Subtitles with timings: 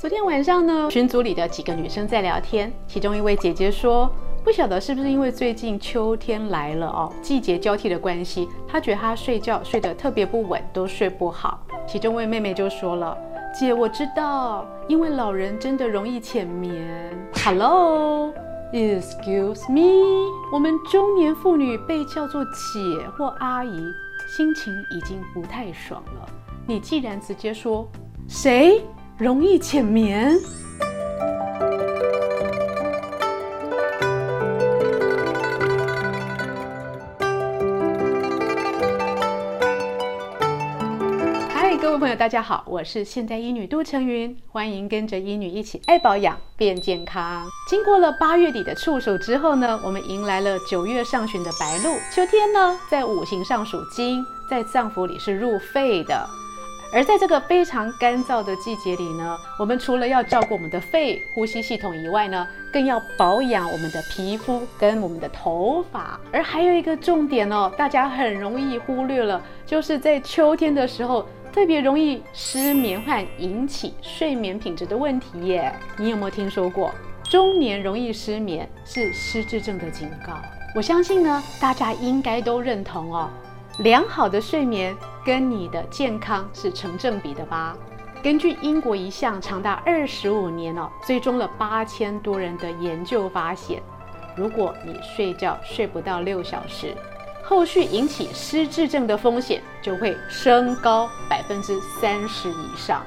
[0.00, 4.10] 昨天晚上呢，群组里的几个女生在聊天，其中一位姐姐说，
[4.42, 11.60] 不晓得是不是因为最近秋天来了哦，季节交替的关系，她觉得她睡觉睡得特别不稳，都睡不好。
[11.86, 13.14] 其中一位妹妹就说了，
[13.54, 16.82] 姐，我知道，因为老人真的容易浅眠。
[17.44, 18.32] Hello，excuse
[19.70, 22.50] me，我们中年妇女被叫做姐
[23.18, 23.84] 或阿姨，
[24.34, 26.26] 心情已经不太爽了。
[26.66, 27.86] 你既然直接说
[28.26, 28.80] 谁？
[29.20, 30.34] 容易浅眠。
[41.50, 47.46] 嗨，各位朋友，大家好，我是现代医女杜成云，欢迎跟着医女一起爱保养变健康。
[47.68, 51.90] 经过了八月底的处暑之后呢，我们迎来了九月上旬的白露。
[52.10, 56.26] 秋天呢，在五行上属金，在脏腑里是入肺的。
[56.92, 66.18] 而在这个非常干燥的季节里呢，我们除了要照顾我们的肺、呼吸系统以外呢，更要保养我们的皮肤跟我们的头发。
[66.32, 75.72] 而还有一个重点哦，大家很容易忽略了，就是在秋天的时候特别容易失眠患引起睡眠品质的问题耶。
[75.96, 80.32] 你有没有听说过中年容易失眠是失智症的警告？
[80.74, 83.30] 我相信呢，大家应该都认同哦。
[83.78, 87.76] 良好的睡眠跟你的健康是成正比的吧？
[88.22, 93.82] 根据英国一项长达二十五年哦，追踪了八千多人的研究发现，
[94.36, 96.94] 如果你睡觉睡不到六小时，
[97.42, 103.02] 后续引起失智症的风险就会升高百分之三十以上。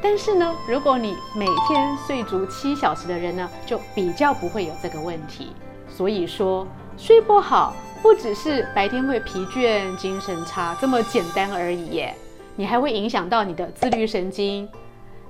[0.00, 5.52] 但是呢，如果你每天睡足七小时的人呢，就比较不会有这个问题。
[5.88, 7.74] 所以说，睡不好。
[8.02, 12.14] 不只是白天会疲倦、精神差这么简单而已耶，
[12.56, 14.68] 你还会影响到你的自律神经、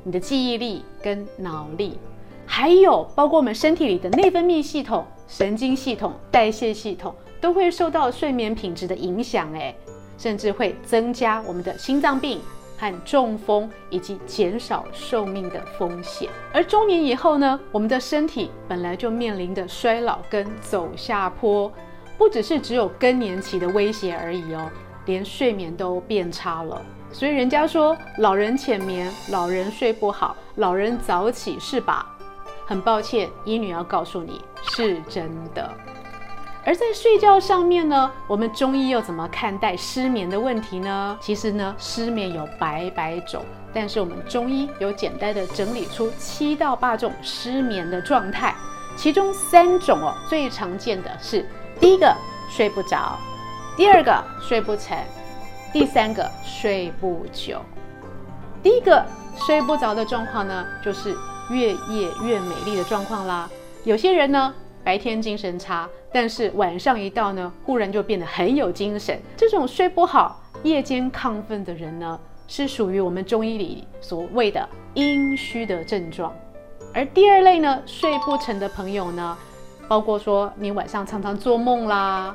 [0.05, 1.99] 你的记忆力跟脑力，
[2.47, 9.75] 还有包括我们身体里的内分泌系统、神经系统、代谢系统都会受到睡眠品质的影响哎，
[10.19, 12.41] 甚至会增加我们的心脏病
[12.77, 16.29] 和中风，以及减少寿命的风险。
[16.53, 21.73] 而中年以后呢，我们的身体本来就面临着衰老跟走下坡。
[22.19, 24.69] 不只是只有更年期的威胁而已哦，
[25.07, 26.83] 连睡眠都变差了。
[27.13, 32.05] 所以人家说老人浅眠，老人睡不好，老人早起是吧？
[32.67, 34.43] 很抱歉，医女要告诉你
[34.73, 35.71] 是真的。
[36.67, 41.17] 而在睡觉上面呢，我们中医又怎么看待失眠的问题呢？
[41.19, 43.43] 其实呢，失眠有百百种，
[43.73, 48.55] 但是我们中医有简单的整理出七到八种失眠的状态，
[48.97, 51.47] 其中三种哦，最常见的是。
[51.81, 52.15] 第一个
[52.51, 53.19] 睡不着，
[53.77, 54.97] 第二个睡不成，
[55.73, 57.61] 第三个睡不久。
[58.63, 59.05] 第一个
[59.37, 61.17] 睡不着的状况呢，就是
[61.51, 63.49] 越夜越美丽的状况啦。
[63.85, 64.53] 有些人呢，
[64.83, 69.21] 白天精神差，但是晚上一到呢，忽然就变得很有精神。
[69.37, 72.19] 这种睡不好、夜间亢奋的人呢，
[72.49, 76.35] 是属于我们中医里所谓的阴虚的症状。
[76.93, 79.39] 而第二类呢，睡不成的朋友呢，
[79.89, 82.33] 包括说你晚上常常做梦啦、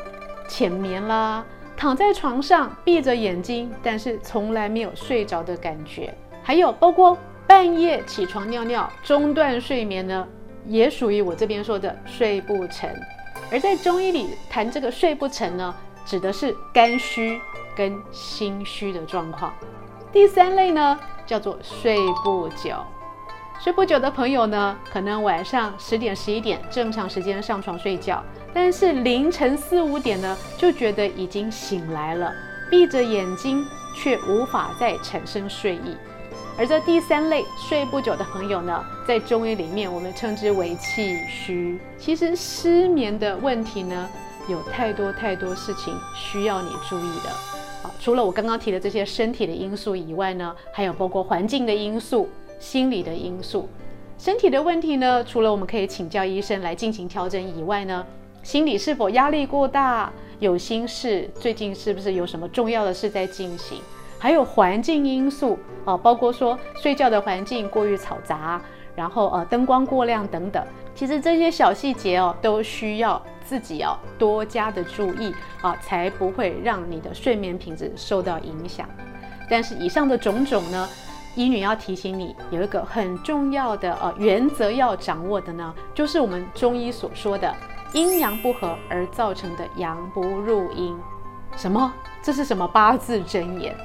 [0.50, 1.46] 浅眠啦，
[1.78, 6.14] 躺在床上闭着眼睛，但是从来没有睡着的感觉。
[6.42, 10.28] 还有包括半夜起床尿尿中断睡眠呢，
[10.66, 12.90] 也属于我这边说的睡不成。
[13.52, 15.74] 而在中医里谈这个睡不成呢，
[16.06, 17.40] 指的是肝虚
[17.76, 19.54] 跟心虚的状况。
[20.12, 22.76] 第三类呢，叫做睡不久。
[23.64, 28.22] 睡不久的朋友呢，可能晚上十点、十一点正常时间上床睡觉，
[28.54, 32.30] 但是凌晨四五点呢，就觉得已经醒来了，
[32.70, 33.66] 闭着眼睛
[33.96, 35.96] 却无法再产生睡意。
[36.58, 41.80] 而这第三类睡不久的朋友呢，在中医里面我们称之为气虚。
[41.98, 44.10] 其实失眠的问题呢，
[44.50, 47.30] 有太多太多事情需要你注意的。
[47.82, 52.28] 好，除了我刚刚提的这些身体的因素以外呢，还有包括环境的因素。
[52.64, 53.68] 心理的因素，
[54.18, 58.06] 身体的问题呢，除了我们可以请教医生来进行调整以外呢，
[58.42, 63.80] 心理是否压力过大，有心事，最近是不是有什么重要的事在进行？
[64.18, 68.62] 还有环境因素啊，包括说睡觉的环境过于嘈杂，
[68.96, 70.66] 然后呃灯光过亮等等。
[70.96, 78.88] 其实这些小细节哦，都需要自己要多加的注意啊，才不会让你的睡眠品质受到影响。
[79.50, 80.88] 但是以上的种种呢，
[81.36, 87.54] 医女要提醒你，有一个很重要的呃原则要掌握的呢，就是我们中医所说的
[87.94, 90.96] 阴阳不和而造成的阳不入阴。
[91.56, 91.92] 什么？
[92.22, 93.76] 这是什么八字真言？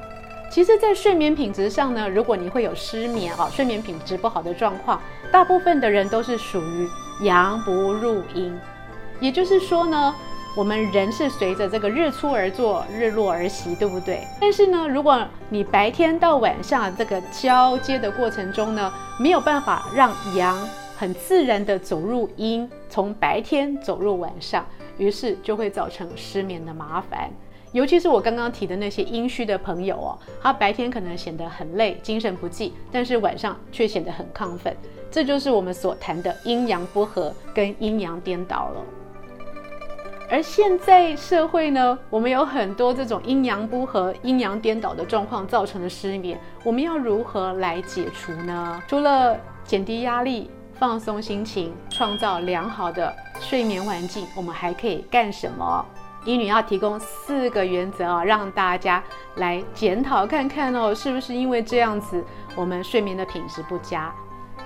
[0.51, 4.99] 其实，在睡眠品质上呢，如果你会有失眠啊，睡眠品质不好的状况，
[5.31, 6.89] 大部分的人都是属于
[7.21, 8.57] 阳不入阴。
[9.19, 10.15] 也就是说呢，
[10.59, 14.27] 我们人是随着这个日出而作，日落而息，对不对？
[14.41, 20.59] 但是呢，如果你白天到晚上这个交接的过程中呢，没有办法让阳
[20.97, 24.65] 很自然的走入阴，从白天走入晚上，
[24.97, 27.31] 于是就会造成失眠的麻烦。
[27.71, 34.75] 尤其是我刚刚提的那些阴虚的朋友哦，他白天可能显得很累，精神不济，但是晚上却显得很亢奋，
[35.09, 38.81] 这就是我们所谈的阴阳不和跟阴阳颠倒了。
[40.31, 48.83] 而现在社会呢，我们有很多这种阴阳不和、阴阳颠倒的状况造成的失眠，我们要如何来解除呢？
[48.87, 55.83] 除了减低压力、放松心情、创造良好的睡眠环境，我们还可以干什么？
[56.25, 59.03] 医女要提供四个原则啊，让大家
[59.37, 62.23] 来检讨看看哦，是不是因为这样子
[62.55, 64.13] 我们睡眠的品质不佳？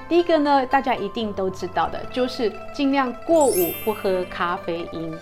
[0.09, 5.13] 第一个呢，大家一定都知道的，就是尽量过午不喝咖啡因，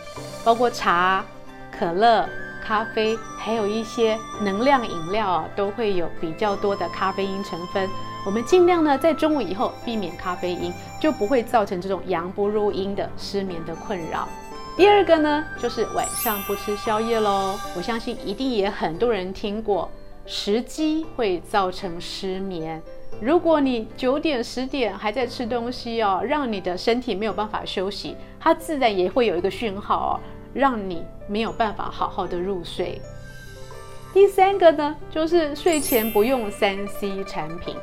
[0.43, 1.23] 包括茶、
[1.71, 2.27] 可乐、
[2.63, 7.89] 咖啡，还有一些能量饮料啊，都会有比较多的咖啡因成分。
[8.25, 14.27] 我们尽量呢在中午以后避免咖啡因，就不会造成这种阳不入阴的失眠的困扰。
[14.77, 17.57] 第二个呢，就是晚上不吃宵夜喽。
[17.75, 19.89] 我相信一定也很多人听过，
[20.25, 22.81] 食积会造成失眠。
[23.19, 30.19] 如果你九点十点还在吃东西哦，让你的身体没有办法休息，它自然也会有一个讯号哦，
[30.53, 33.01] 让你没有办法好好的入睡。
[34.13, 37.75] 第三个呢，就是睡前不用三 C 产品。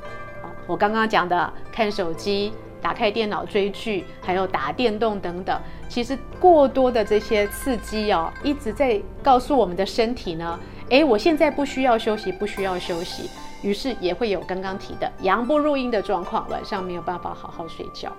[0.67, 2.53] 我刚刚讲的看手机。
[2.81, 10.57] 打开电脑追剧，还有打电动等等，其实过多的这些刺激哦，一直在告诉我们的身体呢，
[10.91, 13.29] 诶，我现在不需要休息，不需要休息，
[13.63, 18.13] 于是也会有刚刚提的阳不入阴的状况，晚上没有办法好好睡觉。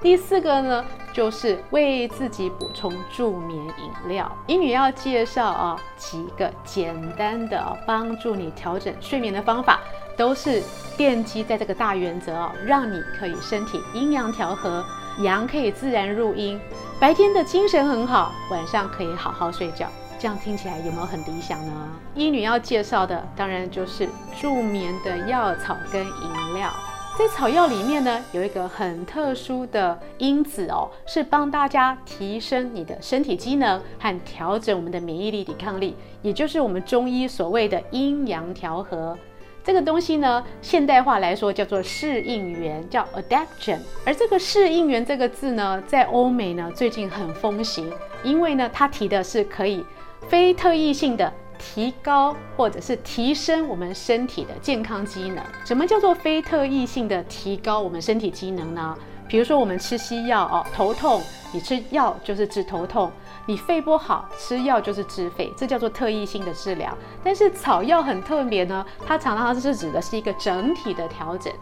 [0.00, 4.30] 第四个呢，就是为自己补充助眠饮料。
[4.46, 9.80] 英语要介绍啊几个简单的帮助你调整睡眠的方法。
[10.16, 10.62] 都是
[10.96, 14.82] 奠基在这个大原则哦，让你可以身体阴阳调和，
[15.18, 16.58] 阳可以自然入阴，
[16.98, 19.86] 白天的精神很好，晚上可以好好睡觉。
[20.18, 21.72] 这样听起来有没有很理想呢？
[22.14, 24.08] 医女要介绍的当然就是
[24.40, 26.72] 助眠的药草跟饮料。
[27.18, 39.16] 在草药里面呢，有一个很特殊的因子哦，是帮大家提升你的身体机能和调整我们的免疫力、抵抗力，也就是我们中医所谓的阴阳调和。
[39.64, 43.78] 这个东西呢，现代化来说叫做适应原，叫 adaption。
[44.04, 47.90] 而这个适应原这个字呢，在欧美呢最近很风行，
[48.22, 49.82] 因为呢它提的是可以
[50.28, 55.42] 非特异性的提高或者是提升我们身体的健康机能。
[55.64, 58.96] 什么叫做非特异性的提高我们身体机能呢？
[59.28, 61.20] 比如说我们吃西药哦，头痛，
[61.52, 63.10] 你吃药就是治头痛。
[63.48, 66.96] 你肺不好，吃药就是治肺，这叫做特异性的治疗。
[67.22, 71.52] 但是草药很特别呢，它常常是指的是一个整体的调整，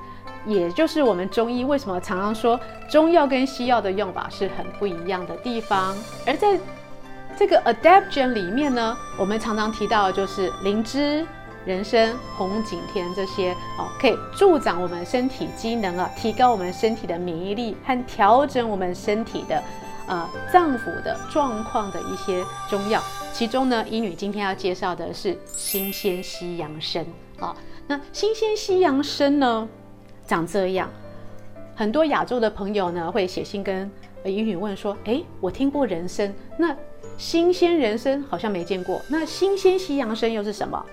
[0.46, 2.58] 也就是我们中医为什么常常说
[2.90, 5.94] 中药跟西药的用法是很不一样的地方。
[6.26, 6.58] 而在
[7.36, 11.26] 这个 adaptogen 里面呢，我们常常提到的就是灵芝、
[11.64, 19.62] 人参、红景天这些哦，可以助长我们身体机能啊，提高我们身体的免疫力和调整我们身体的。
[20.06, 27.02] 呃，脏腑的状况的一些中药，其中呢，医女今天要介绍的是新鲜西洋参
[27.40, 29.66] 啊、那新鲜西洋参呢，
[30.26, 30.90] 长这样，
[31.74, 33.90] 很多亚洲的朋友呢会写信跟
[34.30, 36.76] 医女问说，哎，我听过人参，那
[37.16, 40.84] 新鲜人参好像没见过，那新鲜西洋参又是什么？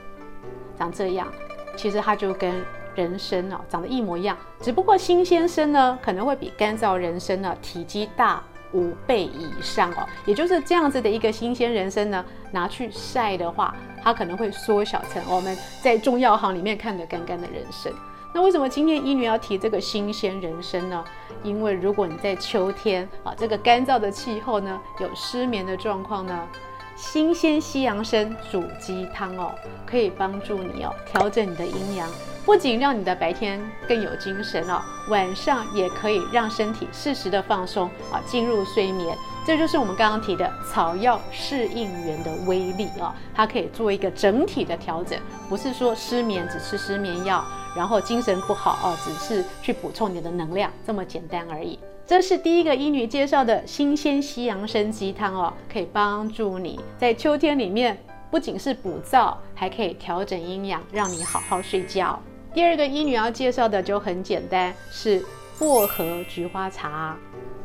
[0.78, 1.28] 长这样，
[1.76, 2.54] 其实它就跟
[2.96, 8.44] 人参哦长得一模一样，只不过新鲜参呢可能会比干燥人参呢体积大。
[8.74, 17.92] 五倍以上哦，也就是这样子的一个新鲜人参呢，拿去晒的话，它可能会缩小成我们在中药行里面看的干干的人参。
[18.34, 21.04] 那为什么今天医女要提这个新鲜人参呢？
[21.44, 26.48] 因为如果你在秋天啊，这个干燥的气候呢，有失眠的状况呢，
[26.96, 29.52] 新鲜西洋参煮鸡汤哦，
[29.86, 32.10] 可以帮助你哦，调整你的阴阳。
[32.44, 39.16] 不仅让你的白天更有精神哦，晚上也可以让身体适时的放松啊，进入睡眠。
[39.46, 45.20] 这就是我们刚刚提的草药适应原的威力啊，它可以做一个整体的调整，
[45.50, 47.44] 不是说失眠只吃失眠药，
[47.76, 51.78] 然后精神不好哦，只是去补充你的能量这么简单而已。
[52.06, 57.98] 这是第一个医女介绍的新鲜西洋参鸡汤哦，可以帮助你在秋天里面。
[58.30, 62.18] 不仅是补燥，还可以调整阴阳，让你好好睡觉。
[62.54, 65.22] 第二个医女要介绍的就很简单，是
[65.60, 67.18] 薄荷菊花茶。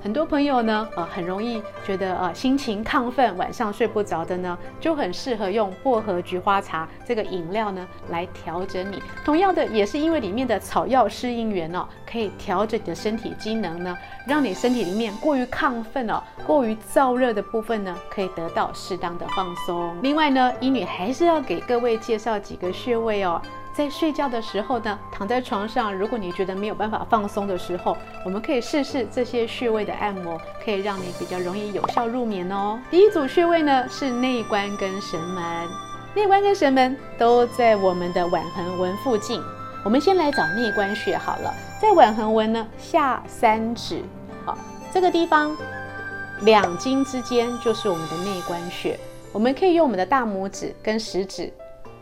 [0.02, 9.02] 很多朋友呢，呃，很容易觉得呃心情亢奋，晚上睡不着的呢，就很适合用薄荷菊花茶这个饮料呢来调整你。
[9.24, 19.96] 同样的，也是因为里面的草药适应原哦，可以调整你的身体机能呢，让你身体里面过于亢奋哦、过于燥热的部分呢，可以得到适当的放松。
[20.02, 23.42] 另外呢，医女还是要给各位介绍几个穴位哦。
[23.76, 32.80] 在睡觉的时候呢，躺在床上，如果你觉得没有办法放松的时候，我们可以试试这些穴位的按摩，可以让你比较容易有效入眠哦。
[32.90, 35.68] 第一组穴位呢是内关跟神门，
[36.14, 39.42] 内关跟神门都在我们的腕横纹附近。
[39.84, 44.00] 我们先来找内关穴好了，在腕横纹呢下三指，
[44.46, 44.56] 好，
[44.90, 45.54] 这个地方
[46.40, 48.98] 两筋之间就是我们的内关穴，
[49.34, 51.52] 我们可以用我们的大拇指跟食指。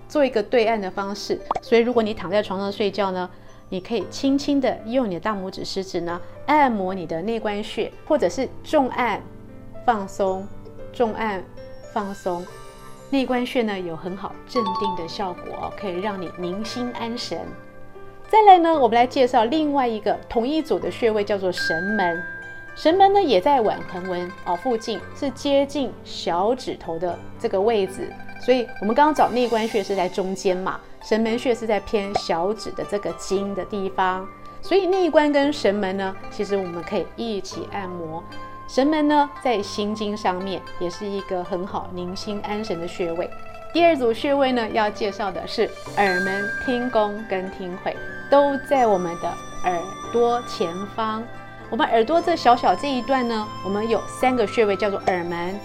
[0.09, 3.29] 做一个对按的方式，所以如果你躺在床上睡觉呢，
[3.69, 9.21] 你可以轻轻的用你的大拇指、食指呢按摩你的内关穴，或者是重按
[9.85, 10.47] 放松，
[10.93, 11.43] 重按
[11.93, 12.45] 放松。
[13.11, 17.39] 内关穴呢有很好镇定的效果，可以让你宁心安神。
[18.29, 22.23] 再来呢，我们来介绍另外一个同一组的穴位，叫做神门。
[22.75, 28.13] 神门呢也在腕横纹哦附近，是接近小指头的这个位置。
[28.45, 34.27] 所以我们刚刚找内关穴是在中间嘛，神门穴是在偏小指的这个筋的地方。
[34.61, 38.23] 所以内关跟神门呢，其实我们可以一起按摩。
[38.69, 43.29] 神门呢，在心经上面也是一个很好宁心安神的穴位。
[43.73, 47.97] 第二组穴位呢，要介绍的是耳门、听宫跟听会，
[48.31, 49.29] 都在我们的
[49.65, 49.81] 耳
[50.13, 51.23] 朵前方。
[51.71, 55.59] 我们耳朵这小小这一段呢，我们有三个穴位，叫做耳门，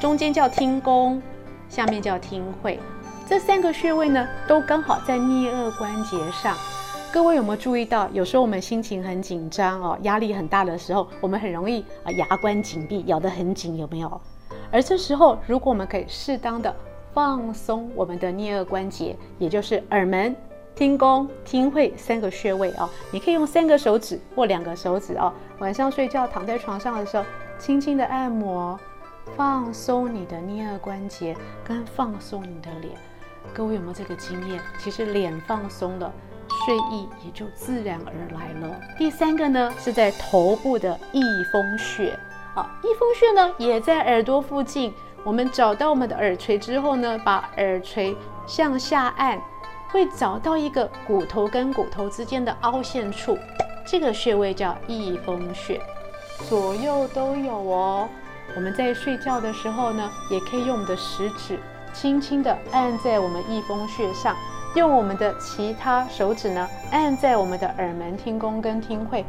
[0.00, 1.22] 中间叫听宫。
[1.74, 2.78] 下面叫听会，
[3.26, 6.56] 这三个穴位呢，都刚好在颞顎关节上。
[7.12, 14.20] 各位有没有注意到，有时候我们心情很紧张哦，压力很大的时候，我们很容易啊牙关紧闭，咬得很紧，有没有？
[14.70, 16.72] 而这时候，如果我们可以适当的
[17.12, 20.36] 放松我们的颞顎关节，也就是耳门、
[20.76, 27.24] 听宫、听会三个穴位哦，你可以用三个手指或两个手指哦，晚上睡觉躺在床上的时候，
[27.58, 28.78] 轻轻的按摩。
[29.36, 32.94] 放松你的颞顎关节，跟放松你的脸。
[33.52, 34.60] 各位有没有这个经验？
[34.78, 36.12] 其实脸放松了，
[36.64, 38.80] 睡意也就自然而来了。
[38.96, 42.16] 第三个呢，是在头部的翳风穴。
[42.54, 44.92] 好，翳风穴呢也在耳朵附近。
[45.24, 48.14] 我们找到我们的耳垂之后呢，把耳垂
[48.46, 49.40] 向下按，
[49.90, 53.36] 会找到一个骨头跟骨头之间的凹陷处，
[53.86, 55.80] 这个穴位叫翳风穴，
[56.48, 58.08] 左右都有哦。
[58.56, 61.58] 我们在睡觉的时候呢，也可以用我们的食指
[61.92, 64.36] 轻轻地按在我们翳风穴上，
[64.74, 69.24] 用我们的其他手指呢按在我们的耳门、听宫跟听会，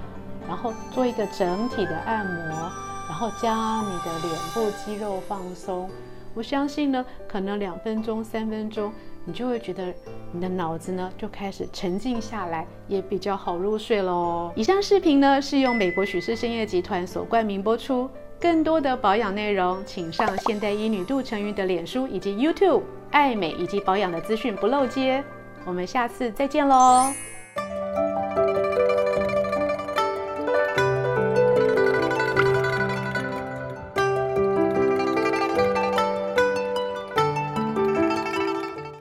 [0.47, 2.71] 然后做一个整体的按摩，
[3.07, 5.89] 然后将你的脸部肌肉放松。
[6.33, 8.91] 我相信呢，可能两分钟、三分钟，
[9.23, 9.93] 你就会觉得
[10.31, 14.51] 你的脑子呢就开始沉静下来，也比较好入睡喽。
[14.55, 18.09] 以上视频呢是用美国许氏深夜集团所冠名播出。
[18.39, 25.23] 更多的保养内容，请上现代医女杜成云的脸书以及 YouTube，爱美以及保养的资讯不漏接。
[25.65, 27.13] 我们下次再见喽。